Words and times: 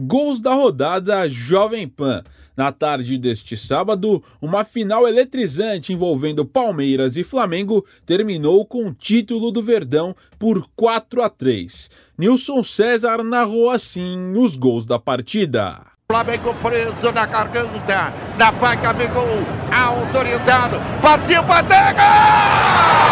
Gols 0.00 0.40
da 0.40 0.54
rodada 0.54 1.28
Jovem 1.28 1.88
Pan. 1.88 2.22
Na 2.56 2.70
tarde 2.70 3.18
deste 3.18 3.56
sábado, 3.56 4.22
uma 4.40 4.62
final 4.62 5.08
eletrizante 5.08 5.92
envolvendo 5.92 6.44
Palmeiras 6.44 7.16
e 7.16 7.24
Flamengo 7.24 7.84
terminou 8.06 8.64
com 8.64 8.86
o 8.86 8.94
título 8.94 9.50
do 9.50 9.60
Verdão 9.60 10.14
por 10.38 10.68
4 10.76 11.20
a 11.20 11.28
3. 11.28 11.90
Nilson 12.16 12.62
César 12.62 13.24
narrou 13.24 13.70
assim 13.70 14.36
os 14.36 14.56
gols 14.56 14.86
da 14.86 15.00
partida. 15.00 15.80
Flamengo 16.08 16.54
preso 16.62 17.10
na 17.12 17.26
garganta, 17.26 18.14
na 18.38 18.52
faca 18.52 18.94
pegou, 18.94 19.26
autorizado, 19.72 20.78
partiu 21.02 21.42
para 21.42 23.07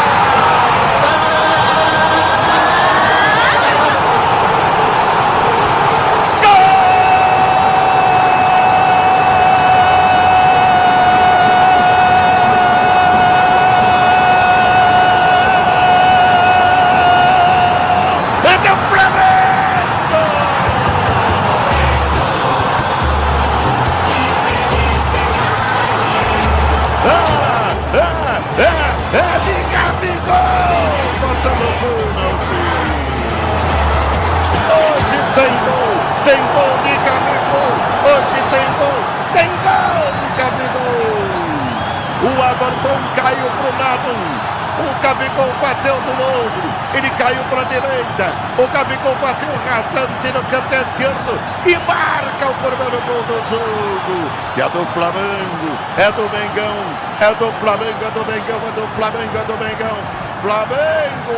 Gabigol 45.07 45.55
bateu 45.63 45.95
do 46.01 46.11
outro. 46.11 46.67
Ele 46.93 47.09
caiu 47.11 47.41
para 47.45 47.61
a 47.61 47.65
direita. 47.65 48.35
O 48.59 48.67
Gabigol 48.67 49.15
bateu 49.23 49.49
rasante 49.65 50.33
no 50.33 50.43
canto 50.51 50.75
esquerdo. 50.75 51.39
E 51.65 51.79
marca 51.87 52.49
o 52.51 52.55
primeiro 52.55 53.01
gol 53.07 53.23
do 53.23 53.39
jogo. 53.49 54.29
E 54.57 54.61
é 54.61 54.69
do 54.69 54.85
Flamengo. 54.87 55.79
É 55.97 56.11
do 56.11 56.23
Mengão. 56.23 56.75
É 57.21 57.33
do 57.35 57.53
Flamengo. 57.61 58.05
É 58.05 58.11
do 58.11 58.27
Mengão. 58.27 58.61
É 58.67 58.73
do 58.73 58.89
Flamengo. 58.97 59.39
É 59.39 59.45
do 59.45 59.57
Mengão. 59.57 59.97
Flamengo 60.43 61.37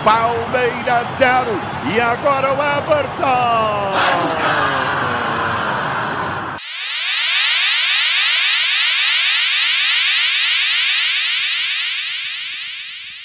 1. 0.00 0.04
Palmeiras 0.04 1.06
0. 1.18 1.60
E 1.84 2.00
agora 2.00 2.52
o 2.52 2.58
Everton. 2.60 3.92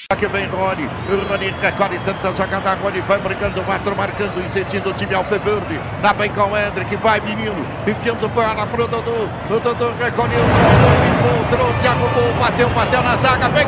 Aqui 0.10 0.26
vem 0.26 0.48
Rony, 0.48 0.90
Rony 1.30 1.54
recolhe 1.62 2.00
tanta 2.00 2.34
jogada, 2.34 2.76
Rony 2.76 3.02
vai 3.02 3.18
marcando, 3.20 3.62
Matro 3.68 3.94
marcando 3.94 4.48
sentindo 4.48 4.90
o 4.90 4.94
time 4.94 5.14
Alpeverde. 5.14 5.82
Lá 6.02 6.14
vem 6.14 6.32
com 6.32 6.44
o 6.44 6.58
Hendrick, 6.58 6.96
vai 6.96 7.20
menino, 7.20 7.68
enfiando 7.86 8.30
para 8.30 8.64
o 8.64 8.88
Dodô. 8.88 9.28
O 9.50 9.60
Dodô 9.60 9.92
recolheu, 10.00 10.40
dominou, 10.40 11.04
limpou, 11.04 11.46
trouxe, 11.50 11.88
arrumou, 11.88 12.34
bateu, 12.40 12.70
bateu 12.70 13.04
na 13.04 13.18
zaga, 13.18 13.50
vem 13.50 13.68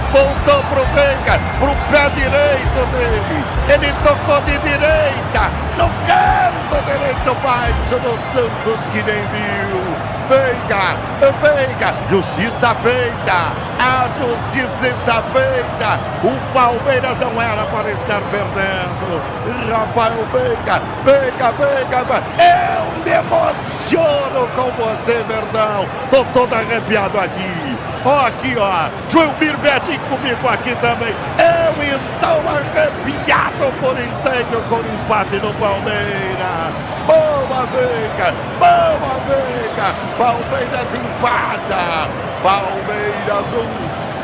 Voltou 0.11 0.61
pro 0.63 0.83
Veiga, 0.93 1.39
pro 1.57 1.73
pé 1.89 2.09
direito 2.09 2.85
dele. 2.91 3.45
Ele 3.69 3.93
tocou 4.03 4.41
de 4.41 4.57
direita. 4.57 5.49
No 5.77 5.87
canto 6.05 6.83
direito 6.85 7.33
baixo 7.41 7.95
do 7.95 8.19
Santos 8.33 8.89
que 8.89 9.01
nem 9.03 9.21
viu. 9.27 10.11
Veiga, 10.27 10.97
Veiga, 11.41 11.93
justiça 12.09 12.75
feita. 12.75 13.53
A 13.79 14.09
justiça 14.19 14.87
está 14.89 15.23
feita. 15.31 15.99
O 16.23 16.53
Palmeiras 16.53 17.17
não 17.21 17.41
era 17.41 17.63
para 17.67 17.91
estar 17.91 18.21
perdendo. 18.29 19.21
Rafael 19.69 20.25
Veiga, 20.33 20.81
Veiga, 21.05 21.51
Veiga. 21.53 22.23
Eu 22.37 23.03
me 23.03 23.11
emociono 23.11 24.47
com 24.55 24.71
você, 24.71 25.23
Verdão. 25.23 25.85
Tô 26.09 26.25
todo 26.33 26.53
arrepiado 26.53 27.17
aqui. 27.17 27.90
Ó, 28.03 28.25
aqui, 28.25 28.55
ó. 28.57 28.89
João 29.07 29.31
Betinho 29.39 29.99
comigo 30.09 30.47
aqui 30.47 30.75
também. 30.75 31.13
Eu 31.37 31.97
estou 31.97 32.41
arrepiado 32.49 33.71
por 33.79 33.91
inteiro 33.99 34.63
com 34.69 34.75
o 34.75 34.79
empate 34.79 35.35
no 35.35 35.53
Palmeiras. 35.55 36.73
Boa 37.05 37.65
Veiga, 37.67 38.33
boa 38.59 39.19
Veiga. 39.27 39.95
Palmeiras 40.17 40.93
empata. 40.95 42.09
Palmeiras 42.41 43.53
um, 43.53 43.69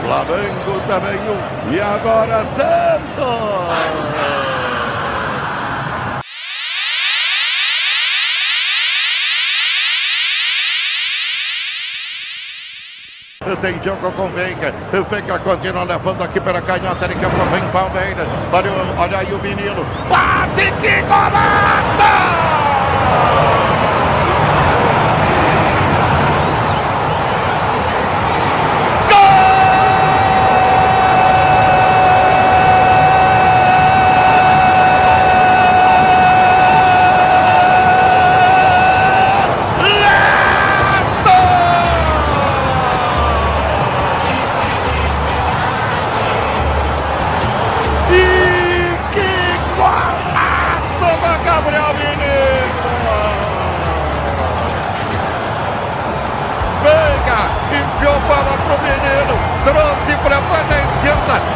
Flamengo 0.01 0.81
também 0.87 1.19
um. 1.29 1.41
E 1.71 1.79
agora 1.79 2.45
Santos. 2.55 4.07
Tem 13.55 13.81
jogo 13.83 14.11
com 14.11 14.27
Veiga. 14.29 14.73
Veiga 15.09 15.39
continua 15.39 15.83
levando 15.83 16.23
aqui 16.23 16.39
para 16.39 16.59
a 16.59 16.61
canhota. 16.61 17.05
Ele 17.05 17.15
campo 17.15 17.37
vem 17.51 17.63
Palmeiras. 17.69 18.27
Olha, 18.51 18.71
olha 18.97 19.17
aí 19.19 19.33
o 19.33 19.39
menino. 19.39 19.85
Bate 20.09 20.71
que 20.79 21.01
golaço! 21.03 22.47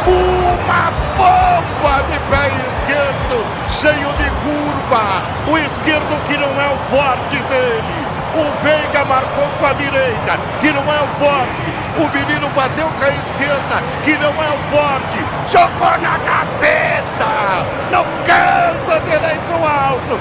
Uma 0.06 0.90
bomba 1.16 2.02
de 2.10 2.18
pé 2.30 2.48
esquerdo, 2.72 3.44
cheio 3.68 4.12
de 4.14 4.30
curva. 4.42 5.22
O 5.48 5.58
esquerdo 5.58 6.24
que 6.26 6.36
não 6.36 6.48
é 6.60 6.68
o 6.68 6.78
forte 6.90 7.36
dele. 7.48 8.12
O 8.34 8.64
Veiga 8.64 9.04
marcou 9.04 9.46
com 9.58 9.66
a 9.66 9.72
direita, 9.74 10.38
que 10.60 10.72
não 10.72 10.82
é 10.82 11.00
o 11.02 11.08
forte. 11.18 11.82
O 11.98 12.08
menino 12.08 12.48
bateu 12.56 12.88
com 12.88 13.04
a 13.04 13.08
esquerda, 13.08 13.82
que 14.02 14.16
não 14.16 14.30
é 14.30 14.48
o 14.48 14.58
forte. 14.74 15.18
Jogou 15.52 15.98
na 16.00 16.18
cabeça, 16.18 17.66
no 17.90 18.04
canto 18.24 19.04
direito 19.04 19.52
alto. 19.62 20.18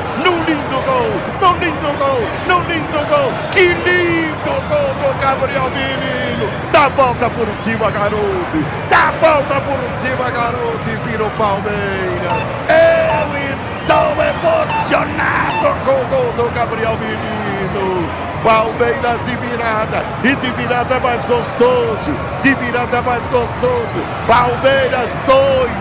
Lindo 1.92 2.06
gol, 2.06 2.22
no 2.48 2.60
lindo 2.70 3.08
gol. 3.10 3.34
Que 3.52 3.74
lindo 3.74 4.54
gol 4.70 4.94
do 4.96 5.22
Gabriel 5.22 5.70
Menino. 5.72 6.50
Dá 6.72 6.88
volta 6.90 7.30
por 7.30 7.48
cima, 7.64 7.92
garoto. 7.92 8.66
Dá 8.90 9.12
volta 9.20 9.60
por 9.62 10.00
cima, 10.00 10.30
garoto. 10.30 10.80
E 10.88 11.10
vira 11.10 11.26
o 11.26 11.30
Palmeiras. 11.32 12.44
Eu 12.70 13.56
estou 13.56 14.12
emocionado 14.24 15.80
com 15.86 15.92
o 15.92 16.06
gol 16.06 16.32
do 16.38 16.56
Gabriel 16.56 16.98
Menino. 16.98 18.10
Palmeiras 18.44 19.20
de 19.26 19.36
virada. 19.36 20.06
E 20.24 20.36
de 20.36 20.50
virada 20.52 21.00
mais 21.00 21.26
gostoso. 21.26 22.16
De 22.42 22.56
virada 22.56 23.02
mais 23.02 23.24
gostoso. 23.28 24.06
Palmeiras 24.28 25.10
2, 25.28 25.72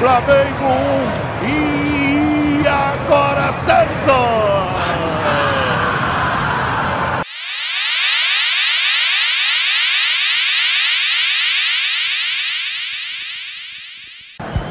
Flamengo 0.00 0.64
1. 0.64 1.46
Um. 1.46 1.46
E 1.48 2.68
agora 2.68 3.52
Santos. 3.52 4.95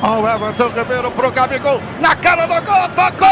Ó, 0.01 0.21
o 0.21 0.27
Everton 0.27 0.69
Ribeiro 0.69 1.11
pro 1.11 1.31
Gabigol, 1.31 1.81
na 1.99 2.15
cara 2.15 2.45
do 2.45 2.61
gol, 2.65 2.89
tocou, 2.89 3.27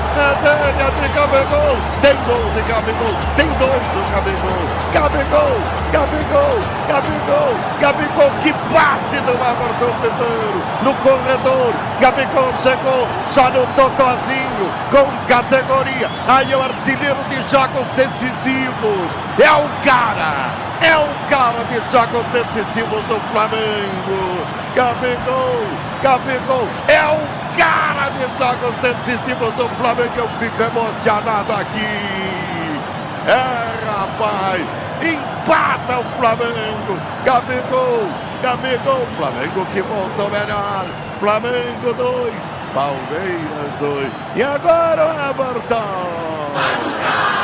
Gabigol, 1.16 1.76
tem 2.00 2.16
gol 2.24 2.50
de 2.54 2.62
Gabigol, 2.62 3.14
tem 3.36 3.46
dois 3.58 3.82
do 3.92 4.00
Gabigol, 4.12 4.64
Gabigol, 4.92 5.60
Gabigol, 5.92 6.60
Gabigol, 6.88 7.54
Gabigol, 7.80 8.30
que 8.42 8.52
passe 8.72 9.16
do 9.20 9.32
Everton 9.32 9.92
Ribeiro, 10.00 10.62
no 10.82 10.94
corredor, 10.94 11.74
Gabigol 12.00 12.52
chegou 12.62 13.06
só 13.30 13.50
no 13.50 13.66
totozinho, 13.74 14.72
com 14.90 15.06
categoria, 15.26 16.10
aí 16.28 16.52
é 16.52 16.56
o 16.56 16.62
artilheiro 16.62 17.22
de 17.28 17.42
jogos 17.50 17.86
decisivos, 17.96 19.10
é 19.38 19.52
o 19.52 19.68
cara, 19.84 20.50
é 20.80 20.96
o 20.96 21.08
cara 21.28 21.64
de 21.68 21.80
jogos 21.92 22.24
decisivos 22.32 23.04
do 23.04 23.20
Flamengo, 23.32 24.46
Gabigol, 24.74 25.66
Gabigol, 26.02 26.68
é 26.88 27.04
o 27.04 27.56
cara 27.58 27.85
de 28.16 28.26
jogos 28.38 28.74
decisivos 28.76 29.52
do 29.54 29.68
Flamengo. 29.76 30.12
Eu 30.16 30.28
fico 30.38 30.62
emocionado 30.62 31.52
aqui. 31.52 32.80
É, 33.26 33.86
rapaz. 33.86 34.64
Empata 35.02 35.98
o 36.00 36.04
Flamengo. 36.18 36.98
Gabigol. 37.24 38.08
Gabigol. 38.42 39.06
Flamengo 39.16 39.66
que 39.72 39.82
voltou 39.82 40.30
melhor. 40.30 40.86
Flamengo 41.20 41.92
2. 41.94 42.34
Palmeiras 42.74 43.72
2. 43.80 44.10
E 44.36 44.42
agora 44.42 45.06
o 45.06 45.10
Everton. 45.30 47.35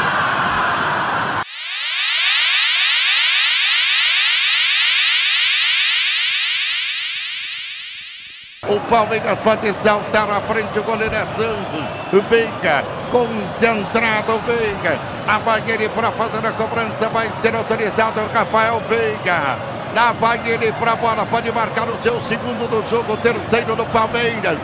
O 8.73 8.81
Palmeiras 8.89 9.39
pode 9.41 9.71
saltar 9.83 10.31
à 10.31 10.41
frente, 10.41 10.79
o 10.79 10.83
goleiro 10.83 11.15
é 11.15 11.27
Santos. 11.27 11.85
Veiga, 12.31 12.83
concentrado 13.11 14.41
Veiga. 14.47 14.99
A 15.29 15.71
ele 15.71 15.91
para 15.91 16.11
fazer 16.13 16.47
a 16.47 16.53
cobrança, 16.53 17.07
vai 17.11 17.31
ser 17.43 17.55
autorizado 17.55 18.19
o 18.19 18.33
Rafael 18.33 18.81
Veiga. 18.89 19.59
Lá 19.95 20.13
vai 20.13 20.41
ele 20.47 20.73
para 20.73 20.93
a 20.93 20.97
bola, 20.97 21.27
pode 21.27 21.53
marcar 21.53 21.87
o 21.87 21.99
seu 21.99 22.19
segundo 22.23 22.67
do 22.67 22.83
jogo, 22.89 23.15
terceiro 23.19 23.77
do 23.77 23.85
Palmeiras. 23.85 24.57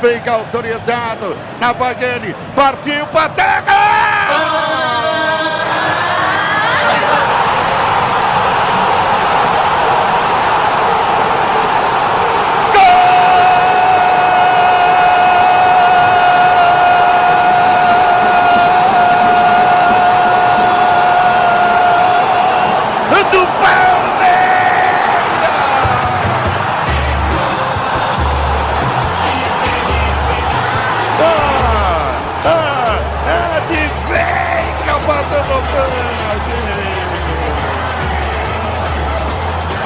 Veiga 0.00 0.32
autorizado. 0.32 1.36
Lá 1.60 1.72
vai 1.72 1.94
ele, 2.00 2.34
partiu, 2.56 3.06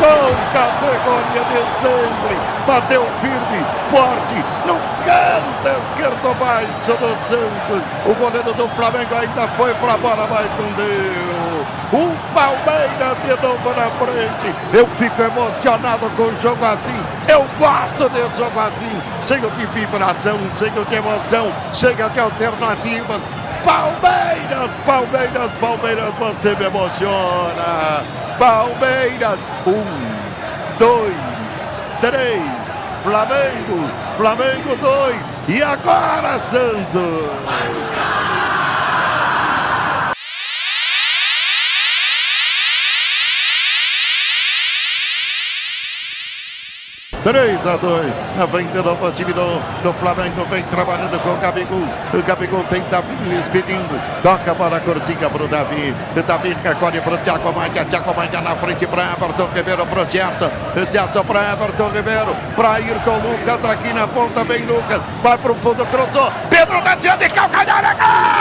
bateu! 0.05 0.45
categoria 0.55 1.45
de 1.51 1.81
sempre. 1.81 2.37
Bateu 2.67 3.07
firme, 3.21 3.65
forte, 3.91 4.45
no 4.67 4.75
canto 5.05 5.55
esquerdo 5.85 6.39
baixo 6.39 6.93
do 6.99 7.17
Santos. 7.19 7.83
O 8.07 8.15
goleiro 8.15 8.55
do 8.55 8.69
Flamengo 8.71 9.15
ainda 9.15 9.49
foi 9.57 9.75
para 9.75 9.95
a 9.95 9.99
bola, 9.99 10.27
mas 10.31 10.49
não 10.59 10.73
deu. 10.73 11.45
O 11.93 12.17
Palmeiras 12.35 13.19
de 13.23 13.43
novo 13.43 13.69
na 13.71 13.91
frente. 13.99 14.55
Eu 14.73 14.87
fico 14.99 15.23
emocionado 15.23 16.09
com 16.17 16.23
o 16.25 16.41
jogo 16.41 16.65
assim. 16.65 16.99
Eu 17.29 17.45
gosto 17.59 18.09
de 18.09 18.21
jogo 18.37 18.61
assim. 18.61 19.03
Cheio 19.27 19.51
de 19.51 19.67
vibração, 19.67 20.39
cheio 20.59 20.85
de 20.85 20.95
emoção, 20.95 21.53
cheio 21.73 21.95
de 21.95 22.21
alternativas. 22.21 23.21
Palmeiras, 23.65 24.71
Palmeiras, 24.85 25.51
Palmeiras, 25.59 26.15
você 26.19 26.55
me 26.55 26.67
emociona. 26.67 28.05
Palmeiras, 28.39 29.39
um 29.67 30.79
dois, 30.79 31.17
três, 32.01 32.43
Flamengo, 33.03 33.91
Flamengo 34.17 34.77
dois, 34.81 35.21
e 35.49 35.63
agora 35.63 36.39
Santos! 36.39 38.44
3 47.25 47.67
a 47.67 47.77
2. 47.79 48.13
Vem 48.53 48.67
de 48.67 48.83
novo 48.83 49.07
o 49.07 49.11
time 49.11 49.33
do, 49.33 49.59
do 49.83 49.93
Flamengo. 49.95 50.45
Vem 50.51 50.63
trabalhando 50.65 51.19
com 51.23 51.31
o 51.31 51.37
Gabigol. 51.39 51.89
O 52.13 52.23
Gabigol 52.23 52.63
tem 52.65 52.83
Davi 52.91 53.17
Luiz 53.25 53.47
pedindo. 53.49 53.99
Toca 54.23 54.51
a 54.51 54.55
bola 54.55 54.79
curtinha 54.81 55.31
para 55.31 55.43
o 55.43 55.49
Davi. 55.49 55.95
Davi 56.27 56.55
recolhe 56.63 57.01
para 57.01 57.15
o 57.15 57.19
Thiago 57.19 57.53
Maia. 57.55 57.85
Thiago 57.87 58.15
Maia 58.15 58.41
na 58.43 58.55
frente 58.57 58.87
para 58.87 59.13
Everton 59.13 59.49
Ribeiro. 59.55 59.87
Para 59.87 60.03
o 60.03 60.07
Gerson. 60.07 60.51
Gerson 60.93 61.25
para 61.25 61.53
Everton 61.53 61.89
Ribeiro. 61.89 62.37
Para 62.55 62.73
Ayrton 62.75 63.17
Lucas. 63.17 63.71
Aqui 63.71 63.93
na 63.95 64.07
ponta 64.07 64.45
vem 64.45 64.67
Lucas. 64.67 65.01
Vai 65.23 65.39
para 65.39 65.53
o 65.53 65.55
fundo. 65.55 65.87
Cruzou. 65.87 66.31
Pedro 66.51 66.83
da 66.83 66.95
de 66.95 67.29
calcanhar. 67.31 67.85
É 67.85 67.95
gol! 67.95 68.34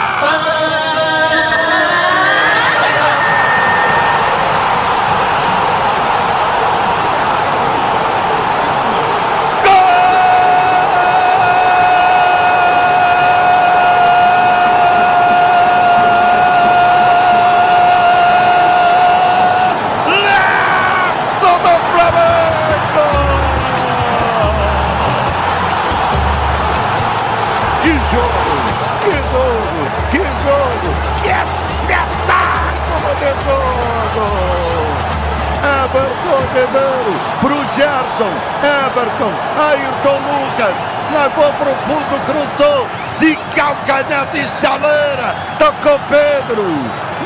Ribeiro, 36.54 37.14
pro 37.40 37.56
Gerson, 37.74 38.30
Everton, 38.62 39.32
Ayrton 39.58 40.20
Lucas, 40.22 40.74
levou 41.12 41.52
pro 41.54 41.74
fundo, 41.84 42.14
cruzou, 42.24 42.86
de 43.18 43.34
calcanhar 43.56 44.26
de 44.26 44.46
chaleira, 44.60 45.34
tocou 45.58 45.98
Pedro, 46.08 46.64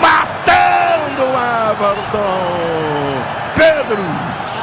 matando 0.00 1.24
Everton, 1.70 3.22
Pedro, 3.54 4.02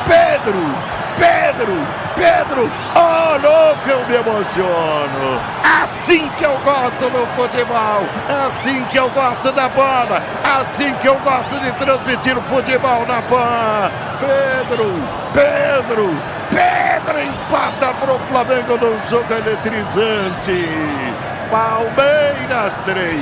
Pedro, 0.07 0.75
Pedro, 1.17 1.73
Pedro, 2.15 2.71
oh 2.95 3.37
louco, 3.37 3.89
eu 3.89 4.05
me 4.05 4.15
emociono. 4.15 5.41
Assim 5.81 6.27
que 6.37 6.43
eu 6.43 6.57
gosto 6.63 7.09
no 7.09 7.25
futebol, 7.35 8.03
assim 8.27 8.83
que 8.85 8.97
eu 8.97 9.09
gosto 9.09 9.51
da 9.51 9.67
bola, 9.69 10.21
assim 10.43 10.93
que 10.95 11.07
eu 11.07 11.17
gosto 11.19 11.59
de 11.59 11.71
transmitir 11.73 12.35
o 12.37 12.41
futebol 12.43 13.05
na 13.05 13.21
PAN. 13.23 13.91
Pedro, 14.19 14.93
Pedro, 15.33 16.15
Pedro 16.49 17.21
empata 17.21 17.93
para 17.93 18.13
o 18.13 18.19
Flamengo 18.27 18.77
num 18.77 18.99
jogo 19.09 19.33
eletrizante. 19.33 20.69
Palmeiras 21.49 22.77
3, 22.85 23.21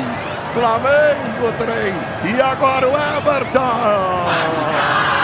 Flamengo 0.53 1.53
3 1.57 1.95
e 2.25 2.41
agora 2.41 2.87
o 2.87 2.91
Everton. 2.91 5.22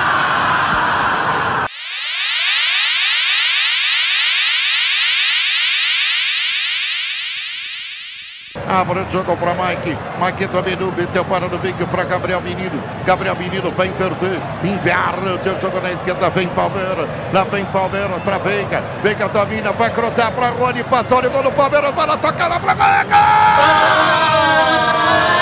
Abre 8.70 9.00
o 9.00 9.12
jogo 9.12 9.36
para 9.36 9.56
Mike. 9.56 9.98
Mike 10.22 10.46
dominou, 10.46 10.94
meteu 10.96 11.26
para 11.26 11.48
no 11.48 11.58
meio 11.58 11.88
para 11.88 12.04
Gabriel 12.04 12.40
Menino. 12.40 12.80
Gabriel 13.04 13.36
Menino 13.36 13.72
vem 13.72 13.92
perder. 13.94 14.40
Inverno 14.64 15.36
o 15.36 15.60
jogo 15.60 15.82
na 15.82 15.92
esquerda. 15.92 16.30
Vem 16.30 16.48
Palmeiras. 16.50 17.08
Lá 17.34 17.44
vem 17.46 17.66
Palmeiras 17.66 18.22
para 18.22 18.38
Veiga. 18.38 18.84
Veiga 19.02 19.28
domina, 19.28 19.72
vai 19.72 19.90
cruzar 19.90 20.32
para 20.32 20.50
Rony. 20.50 20.84
Passou 20.84 21.18
o 21.18 21.32
gol 21.32 21.42
do 21.42 21.52
Palmeiras. 21.52 21.92
Para 21.94 22.16
tocar 22.18 22.60
Flamengo. 22.60 23.10
Gabriel 23.10 25.39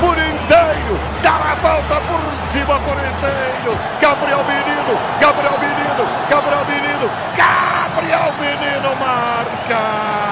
por 0.00 0.16
inteiro, 0.18 1.00
dar 1.22 1.40
a 1.40 1.54
volta 1.56 2.00
por 2.06 2.20
cima 2.50 2.78
por 2.80 2.96
inteiro. 2.96 3.78
Gabriel 4.00 4.44
Menino, 4.44 4.98
Gabriel 5.20 5.58
Menino, 5.58 6.08
Gabriel 6.28 6.64
Menino, 6.66 7.10
Gabriel 7.36 8.32
Menino 8.40 8.96
marca! 8.96 10.24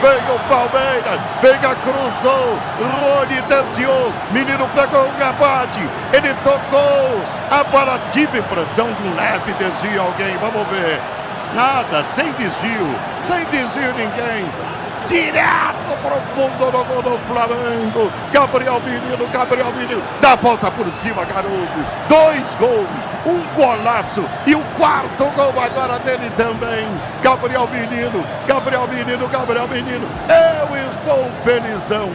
Vem 0.00 0.34
o 0.34 0.38
Palmeiras, 0.48 1.20
Veiga 1.42 1.74
cruzou, 1.76 2.58
Rony 2.80 3.42
desviou, 3.42 4.10
menino 4.30 4.66
pegou 4.68 5.02
o 5.02 5.12
rebate, 5.18 5.80
ele 6.14 6.32
tocou, 6.42 7.22
a 7.50 7.62
bola 7.64 8.00
tive 8.10 8.38
impressão 8.38 8.90
de 8.94 9.08
um 9.08 9.14
leve 9.14 9.52
desvio 9.52 10.00
alguém, 10.00 10.38
vamos 10.38 10.66
ver. 10.68 10.98
Nada, 11.54 12.02
sem 12.04 12.32
desvio, 12.32 12.94
sem 13.24 13.44
desvio 13.46 13.92
ninguém. 13.92 14.48
Direto 15.10 15.98
para 16.04 16.14
o 16.14 16.20
fundo 16.36 16.70
do 16.70 16.84
gol 16.84 17.02
do 17.02 17.18
Flamengo. 17.26 18.12
Gabriel 18.32 18.80
Menino, 18.80 19.26
Gabriel 19.32 19.72
Menino, 19.72 20.00
dá 20.20 20.34
a 20.34 20.36
volta 20.36 20.70
por 20.70 20.88
cima, 21.00 21.24
garoto. 21.24 21.84
Dois 22.08 22.44
gols, 22.60 22.86
um 23.26 23.42
golaço 23.56 24.24
e 24.46 24.54
o 24.54 24.62
quarto 24.78 25.24
gol 25.34 25.52
agora 25.60 25.98
dele 25.98 26.30
também. 26.36 26.86
Gabriel 27.24 27.66
Menino, 27.66 28.24
Gabriel 28.46 28.86
Menino, 28.86 29.26
Gabriel 29.26 29.66
Menino. 29.66 30.06
Eu 30.28 30.76
estou 30.88 31.28
felizão. 31.42 32.08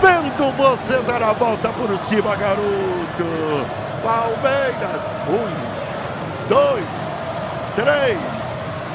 Vendo 0.00 0.56
você 0.56 1.02
dar 1.02 1.22
a 1.22 1.32
volta 1.34 1.68
por 1.74 1.94
cima, 2.06 2.34
garoto. 2.36 3.66
Palmeiras, 4.02 5.02
um, 5.28 6.48
dois, 6.48 6.86
três, 7.76 8.18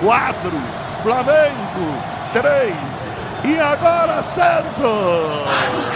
quatro. 0.01 0.59
Flamengo, 1.03 1.93
três. 2.33 2.88
E 3.43 3.59
agora 3.59 4.21
Santos! 4.21 5.89